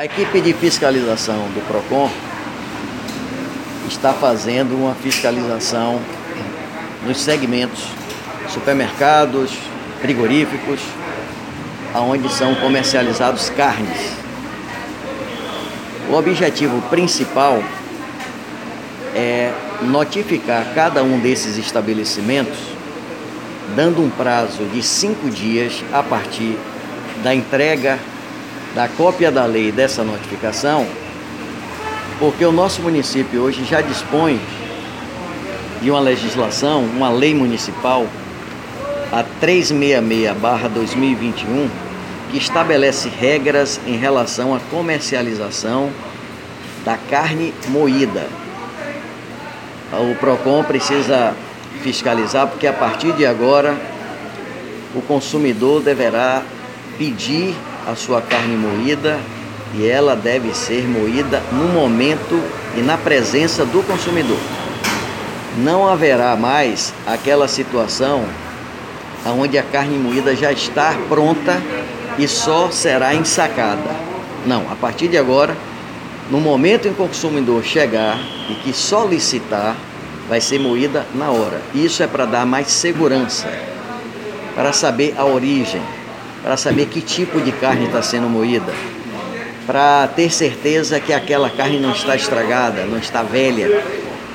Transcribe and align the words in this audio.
A 0.00 0.06
equipe 0.06 0.40
de 0.40 0.54
fiscalização 0.54 1.36
do 1.50 1.60
PROCON 1.68 2.10
está 3.86 4.14
fazendo 4.14 4.74
uma 4.74 4.94
fiscalização 4.94 6.00
nos 7.06 7.20
segmentos 7.20 7.84
supermercados, 8.48 9.52
frigoríficos, 10.00 10.80
aonde 11.92 12.32
são 12.32 12.54
comercializados 12.54 13.50
carnes. 13.50 14.14
O 16.08 16.14
objetivo 16.14 16.80
principal 16.88 17.62
é 19.14 19.52
notificar 19.82 20.72
cada 20.74 21.02
um 21.02 21.18
desses 21.20 21.58
estabelecimentos, 21.58 22.56
dando 23.76 24.02
um 24.02 24.08
prazo 24.08 24.64
de 24.72 24.82
cinco 24.82 25.28
dias 25.28 25.84
a 25.92 26.02
partir 26.02 26.56
da 27.22 27.34
entrega 27.34 27.98
da 28.74 28.88
cópia 28.88 29.30
da 29.30 29.44
lei 29.44 29.70
dessa 29.72 30.04
notificação, 30.04 30.86
porque 32.18 32.44
o 32.44 32.52
nosso 32.52 32.82
município 32.82 33.40
hoje 33.42 33.64
já 33.64 33.80
dispõe 33.80 34.38
de 35.80 35.90
uma 35.90 36.00
legislação, 36.00 36.84
uma 36.84 37.10
lei 37.10 37.34
municipal, 37.34 38.06
a 39.10 39.24
366-2021, 39.44 41.68
que 42.30 42.38
estabelece 42.38 43.08
regras 43.08 43.80
em 43.86 43.96
relação 43.96 44.54
à 44.54 44.60
comercialização 44.70 45.90
da 46.84 46.96
carne 46.96 47.52
moída. 47.68 48.28
O 49.92 50.14
PROCON 50.14 50.62
precisa 50.62 51.34
fiscalizar, 51.82 52.46
porque 52.46 52.68
a 52.68 52.72
partir 52.72 53.12
de 53.14 53.26
agora 53.26 53.76
o 54.94 55.02
consumidor 55.02 55.82
deverá 55.82 56.44
pedir 56.96 57.56
a 57.86 57.94
sua 57.94 58.22
carne 58.22 58.56
moída 58.56 59.18
e 59.74 59.86
ela 59.86 60.16
deve 60.16 60.54
ser 60.54 60.86
moída 60.86 61.42
no 61.52 61.68
momento 61.68 62.42
e 62.76 62.80
na 62.80 62.98
presença 62.98 63.64
do 63.64 63.82
consumidor. 63.82 64.38
Não 65.58 65.88
haverá 65.88 66.36
mais 66.36 66.92
aquela 67.06 67.46
situação 67.46 68.24
onde 69.26 69.58
a 69.58 69.62
carne 69.62 69.98
moída 69.98 70.34
já 70.34 70.52
está 70.52 70.94
pronta 71.08 71.60
e 72.18 72.26
só 72.26 72.70
será 72.70 73.14
ensacada. 73.14 73.90
Não, 74.46 74.64
a 74.70 74.74
partir 74.74 75.08
de 75.08 75.18
agora, 75.18 75.56
no 76.30 76.40
momento 76.40 76.88
em 76.88 76.94
que 76.94 77.02
o 77.02 77.06
consumidor 77.06 77.62
chegar 77.64 78.18
e 78.48 78.54
que 78.54 78.72
solicitar, 78.72 79.76
vai 80.28 80.40
ser 80.40 80.60
moída 80.60 81.04
na 81.14 81.30
hora. 81.30 81.60
Isso 81.74 82.02
é 82.02 82.06
para 82.06 82.24
dar 82.24 82.46
mais 82.46 82.68
segurança, 82.68 83.48
para 84.54 84.72
saber 84.72 85.14
a 85.18 85.24
origem, 85.24 85.82
para 86.42 86.56
saber 86.56 86.86
que 86.86 87.00
tipo 87.00 87.40
de 87.40 87.52
carne 87.52 87.86
está 87.86 88.02
sendo 88.02 88.28
moída, 88.28 88.72
para 89.66 90.08
ter 90.08 90.30
certeza 90.32 90.98
que 90.98 91.12
aquela 91.12 91.50
carne 91.50 91.78
não 91.78 91.92
está 91.92 92.16
estragada, 92.16 92.84
não 92.84 92.98
está 92.98 93.22
velha. 93.22 93.82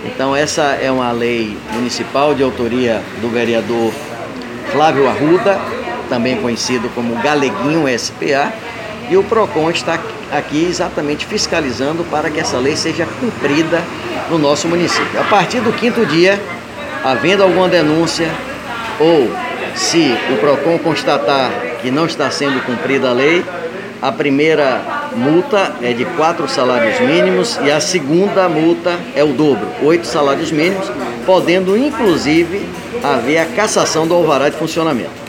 Então 0.06 0.36
essa 0.36 0.78
é 0.82 0.92
uma 0.92 1.12
lei 1.12 1.58
municipal 1.74 2.36
de 2.36 2.44
autoria 2.44 3.02
do 3.22 3.30
vereador 3.30 3.92
Flávio 4.72 5.08
Arruda, 5.08 5.60
também 6.08 6.38
conhecido 6.38 6.90
como 6.94 7.16
Galeguinho 7.22 7.88
SPA, 7.98 8.54
e 9.10 9.18
o 9.18 9.24
PROCON 9.24 9.70
está 9.72 10.00
aqui 10.32 10.66
exatamente 10.66 11.26
fiscalizando 11.26 12.04
para 12.06 12.30
que 12.30 12.40
essa 12.40 12.58
lei 12.58 12.76
seja 12.76 13.06
cumprida 13.20 13.82
no 14.30 14.38
nosso 14.38 14.68
município. 14.68 15.20
A 15.20 15.24
partir 15.24 15.60
do 15.60 15.72
quinto 15.74 16.06
dia, 16.06 16.40
havendo 17.04 17.44
alguma 17.44 17.68
denúncia 17.68 18.30
ou 19.00 19.32
se 19.76 20.16
o 20.32 20.38
PROCON 20.38 20.80
constatar 20.80 21.52
que 21.86 21.92
não 21.92 22.08
está 22.08 22.32
sendo 22.32 22.66
cumprida 22.66 23.10
a 23.10 23.14
lei, 23.14 23.46
a 24.02 24.12
primeira 24.12 24.82
multa 25.16 25.76
é 25.84 25.94
de 25.94 26.04
quatro 26.04 26.50
salários 26.50 27.00
mínimos 27.00 27.60
e 27.64 27.70
a 27.70 27.80
segunda 27.80 28.50
multa 28.50 28.98
é 29.16 29.24
o 29.24 29.28
dobro, 29.28 29.68
oito 29.84 30.08
salários 30.08 30.52
mínimos, 30.52 30.92
podendo 31.28 31.78
inclusive 31.78 32.68
haver 33.04 33.38
a 33.38 33.46
cassação 33.46 34.08
do 34.08 34.16
alvará 34.16 34.50
de 34.50 34.58
funcionamento. 34.58 35.24